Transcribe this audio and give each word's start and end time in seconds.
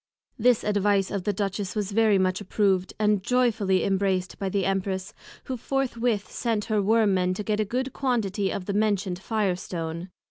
This 0.39 0.63
Advice 0.63 1.11
of 1.11 1.25
the 1.25 1.31
Duchess 1.31 1.75
was 1.75 1.91
very 1.91 2.17
much 2.17 2.41
approved; 2.41 2.91
and 2.99 3.21
joyfully 3.21 3.83
embraced 3.83 4.39
by 4.39 4.49
the 4.49 4.65
Empress, 4.65 5.13
who 5.43 5.55
forthwith 5.55 6.27
sent 6.31 6.65
her 6.65 6.81
Worm 6.81 7.13
men 7.13 7.35
to 7.35 7.43
get 7.43 7.59
a 7.59 7.65
good 7.65 7.93
quantity 7.93 8.49
of 8.51 8.65
the 8.65 8.73
mentioned 8.73 9.19
Fire 9.19 9.55
stone. 9.55 10.09